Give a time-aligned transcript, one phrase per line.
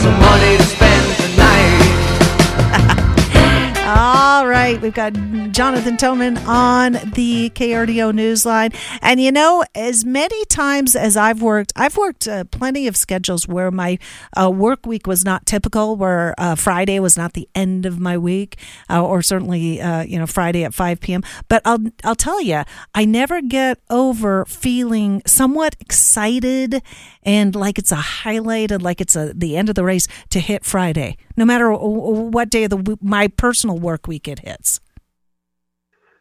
[0.00, 0.79] some money to spend
[4.74, 5.14] right, we've got
[5.50, 8.74] Jonathan Toman on the KRDO Newsline.
[9.02, 13.48] And you know, as many times as I've worked, I've worked uh, plenty of schedules
[13.48, 13.98] where my
[14.40, 18.16] uh, work week was not typical, where uh, Friday was not the end of my
[18.16, 21.22] week, uh, or certainly, uh, you know, Friday at 5 p.m.
[21.48, 22.62] But I'll, I'll tell you,
[22.94, 26.82] I never get over feeling somewhat excited
[27.22, 30.40] and like it's a highlight and like it's a, the end of the race to
[30.40, 34.78] hit Friday, no matter what day of the my personal work week it hits.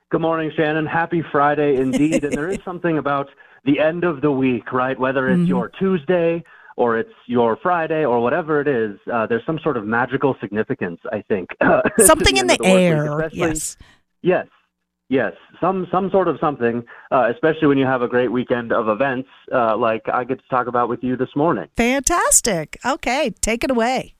[0.09, 0.86] Good morning, Shannon.
[0.86, 2.23] Happy Friday indeed.
[2.23, 3.28] and there is something about
[3.66, 4.98] the end of the week, right?
[4.98, 5.48] Whether it's Mm-hmm.
[5.48, 6.42] your Tuesday
[6.78, 11.02] or it's your Friday or whatever it is, uh, there's some sort of magical significance,
[11.12, 11.50] I think.
[12.00, 13.50] Something in end the, of work week, air.
[13.50, 13.78] yes.
[14.22, 14.48] Yes.
[15.11, 18.88] Yes, some some sort of something, uh, especially when you have a great weekend of
[18.89, 21.67] events uh, like I get to talk about with you this morning.
[21.76, 22.78] Fantastic.
[22.86, 24.14] Okay, take it away.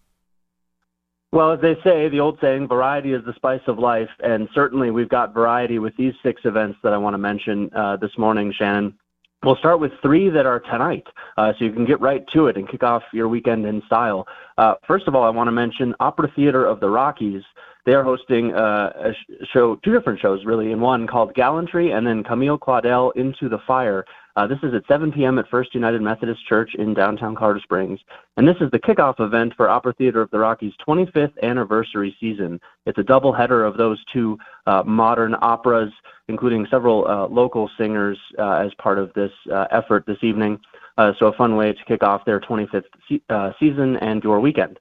[1.31, 4.89] Well, as they say, the old saying, variety is the spice of life, and certainly
[4.89, 8.52] we've got variety with these six events that I want to mention uh, this morning,
[8.52, 8.97] Shannon.
[9.44, 11.05] We'll start with three that are tonight,
[11.38, 14.27] uh, so you can get right to it and kick off your weekend in style.
[14.57, 17.44] Uh, first of all, I want to mention Opera Theater of the Rockies.
[17.85, 22.05] They are hosting uh, a show, two different shows really, in one called Gallantry and
[22.05, 24.03] then Camille Claudel Into the Fire.
[24.39, 25.37] Uh, this is at 7 p.m.
[25.37, 27.99] at First United Methodist Church in downtown Colorado Springs.
[28.37, 32.57] And this is the kickoff event for Opera Theater of the Rockies' 25th anniversary season.
[32.85, 35.91] It's a double header of those two uh, modern operas,
[36.29, 40.57] including several uh, local singers uh, as part of this uh, effort this evening.
[40.97, 43.21] Uh, so a fun way to kick off their 25th se-
[43.59, 44.79] season and your weekend.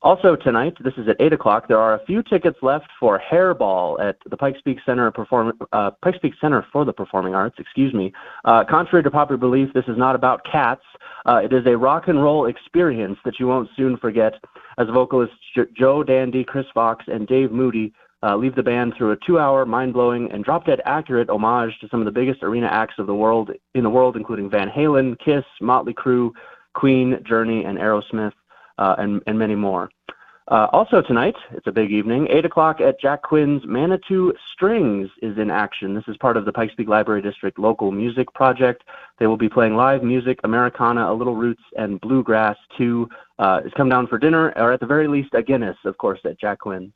[0.00, 4.00] Also tonight, this is at 8 o'clock, there are a few tickets left for Hairball
[4.00, 5.90] at the Pikes Peak Center, Perform- uh,
[6.22, 8.12] Peak Center for the Performing Arts, excuse me.
[8.44, 10.82] Uh, contrary to popular belief, this is not about cats.
[11.26, 14.34] Uh, it is a rock and roll experience that you won't soon forget
[14.78, 15.34] as vocalists
[15.76, 17.92] Joe Dandy, Kris Vox, and Dave Moody
[18.22, 22.06] uh, leave the band through a two-hour, mind-blowing, and drop-dead accurate homage to some of
[22.06, 25.94] the biggest arena acts of the world in the world, including Van Halen, Kiss, Motley
[25.94, 26.30] Crue,
[26.74, 28.32] Queen, Journey, and Aerosmith,
[28.78, 29.90] and, and many more.
[30.50, 35.36] Uh, also tonight, it's a big evening, 8 o'clock at Jack Quinn's Manitou Strings is
[35.36, 35.92] in action.
[35.92, 38.82] This is part of the Pikes Peak Library District local music project.
[39.18, 43.10] They will be playing live music, Americana, A Little Roots, and Bluegrass too.
[43.38, 46.20] Uh, is come down for dinner, or at the very least, a Guinness, of course,
[46.24, 46.94] at Jack Quinn's.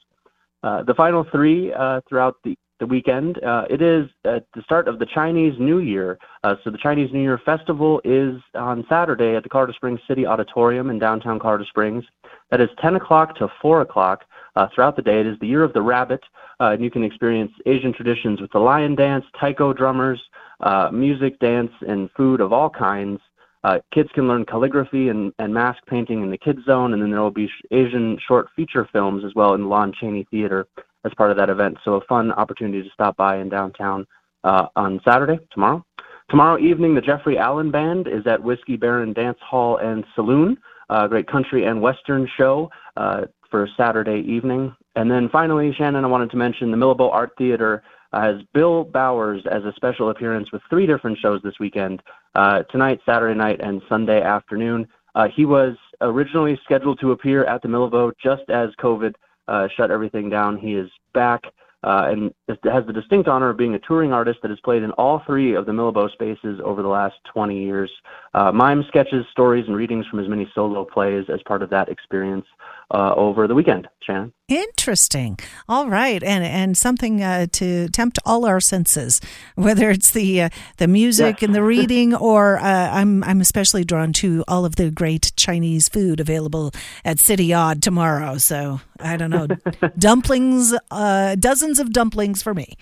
[0.63, 4.89] Uh, the final three uh, throughout the, the weekend, uh, it is at the start
[4.89, 6.19] of the Chinese New Year.
[6.43, 10.27] Uh, so the Chinese New Year Festival is on Saturday at the Colorado Springs City
[10.27, 12.05] Auditorium in downtown Colorado Springs.
[12.51, 14.25] That is 10 o'clock to 4 o'clock
[14.57, 15.21] uh, throughout the day.
[15.21, 16.25] It is the Year of the Rabbit,
[16.59, 20.21] uh, and you can experience Asian traditions with the lion dance, taiko drummers,
[20.59, 23.21] uh, music, dance, and food of all kinds.
[23.63, 27.13] Uh, kids can learn calligraphy and, and mask painting in the kids zone, and then
[27.13, 30.67] there will be Asian short feature films as well in the Lon Chaney Theater
[31.05, 31.79] as part of that event.
[31.85, 34.07] So a fun opportunity to stop by in downtown
[34.45, 35.85] uh, on Saturday, tomorrow.
[36.31, 40.57] Tomorrow evening, the Jeffrey Allen Band is at Whiskey Baron Dance Hall and Saloon,
[40.89, 44.75] a great country and western show uh, for Saturday evening.
[44.97, 47.83] And then finally, Shannon, I wanted to mention the Millibo Art Theater
[48.13, 52.03] uh, has Bill Bowers as a special appearance with three different shows this weekend
[52.35, 54.87] uh, tonight, Saturday night, and Sunday afternoon.
[55.15, 59.15] Uh, he was originally scheduled to appear at the Millibo just as COVID
[59.53, 60.57] uh, shut everything down.
[60.57, 61.45] He is back
[61.85, 64.93] uh, and has the distinct honor of being a touring artist that has played in
[64.93, 67.91] all three of the Millibo spaces over the last 20 years.
[68.35, 71.89] Uh, mime sketches, stories, and readings from his many solo plays as part of that
[71.89, 72.47] experience
[72.93, 73.89] uh, over the weekend.
[74.03, 74.33] Shannon.
[74.49, 75.39] Interesting.
[75.69, 79.21] All right, and and something uh, to tempt all our senses,
[79.55, 81.47] whether it's the uh, the music Yes.
[81.47, 85.89] and the reading, or uh, I'm I'm especially drawn to all of the great Chinese
[85.89, 86.73] food available
[87.05, 88.39] at City Odd tomorrow.
[88.39, 89.47] So I don't know,
[89.99, 92.75] dumplings, uh, dozens of dumplings for me.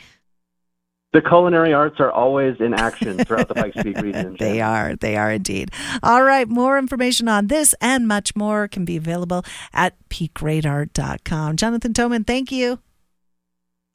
[1.12, 4.36] The culinary arts are always in action throughout the Pikes Peak region.
[4.38, 4.96] They are.
[4.96, 5.70] They are indeed.
[6.02, 6.48] All right.
[6.48, 11.56] More information on this and much more can be available at peakradar.com.
[11.56, 12.78] Jonathan Toman, thank you.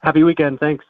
[0.00, 0.60] Happy weekend.
[0.60, 0.84] Thanks.